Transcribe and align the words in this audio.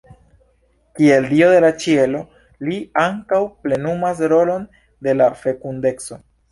Kiel 0.99 1.27
dio 1.33 1.49
de 1.51 1.59
la 1.67 1.69
ĉielo 1.85 2.23
li 2.71 2.81
ankaŭ 3.05 3.43
plenumas 3.67 4.27
rolon 4.35 4.69
de 5.09 5.19
la 5.23 5.31
fekundeco. 5.47 6.23